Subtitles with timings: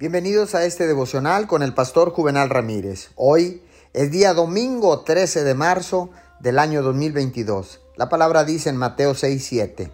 [0.00, 3.10] Bienvenidos a este devocional con el pastor Juvenal Ramírez.
[3.16, 7.80] Hoy es día domingo 13 de marzo del año 2022.
[7.96, 9.90] La palabra dice en Mateo 6, 7,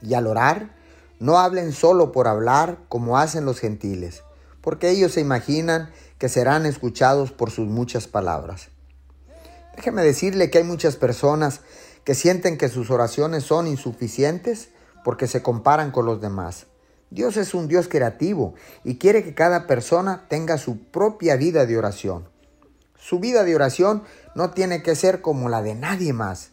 [0.00, 0.76] y al orar,
[1.18, 4.22] no hablen solo por hablar como hacen los gentiles,
[4.60, 8.68] porque ellos se imaginan que serán escuchados por sus muchas palabras.
[9.74, 11.62] Déjeme decirle que hay muchas personas
[12.04, 14.68] que sienten que sus oraciones son insuficientes
[15.02, 16.68] porque se comparan con los demás.
[17.10, 18.54] Dios es un Dios creativo
[18.84, 22.28] y quiere que cada persona tenga su propia vida de oración.
[22.98, 24.02] Su vida de oración
[24.34, 26.50] no tiene que ser como la de nadie más.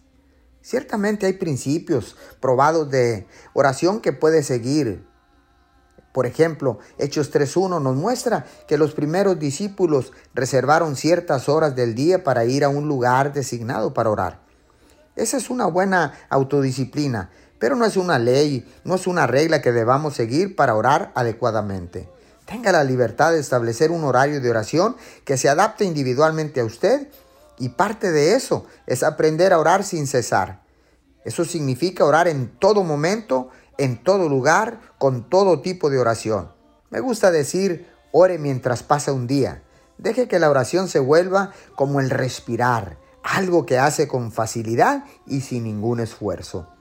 [0.62, 5.06] Ciertamente hay principios probados de oración que puede seguir.
[6.14, 12.24] Por ejemplo, Hechos 3.1 nos muestra que los primeros discípulos reservaron ciertas horas del día
[12.24, 14.40] para ir a un lugar designado para orar.
[15.16, 17.30] Esa es una buena autodisciplina,
[17.66, 22.08] pero no es una ley, no es una regla que debamos seguir para orar adecuadamente.
[22.46, 27.08] Tenga la libertad de establecer un horario de oración que se adapte individualmente a usted
[27.58, 30.62] y parte de eso es aprender a orar sin cesar.
[31.24, 36.52] Eso significa orar en todo momento, en todo lugar, con todo tipo de oración.
[36.92, 39.64] Me gusta decir, ore mientras pasa un día.
[39.98, 45.42] Deje que la oración se vuelva como el respirar, algo que hace con facilidad y
[45.42, 46.75] sin ningún esfuerzo.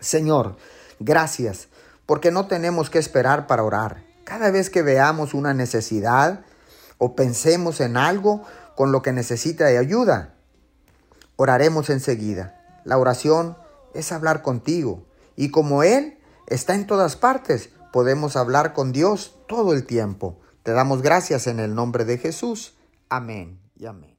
[0.00, 0.56] Señor,
[1.00, 1.68] gracias,
[2.06, 4.04] porque no tenemos que esperar para orar.
[4.24, 6.40] Cada vez que veamos una necesidad
[6.98, 8.44] o pensemos en algo
[8.76, 10.34] con lo que necesita de ayuda,
[11.36, 12.60] oraremos enseguida.
[12.84, 13.56] La oración
[13.94, 15.04] es hablar contigo
[15.36, 20.38] y como Él está en todas partes, podemos hablar con Dios todo el tiempo.
[20.62, 22.76] Te damos gracias en el nombre de Jesús.
[23.08, 24.17] Amén y amén.